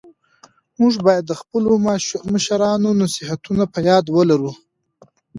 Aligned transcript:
موږ 0.79 0.93
بايد 1.05 1.23
د 1.27 1.33
خپلو 1.41 1.71
مشرانو 2.33 2.89
نصيحتونه 3.03 3.63
په 3.73 3.79
ياد 3.89 4.05
ولرو. 4.15 4.51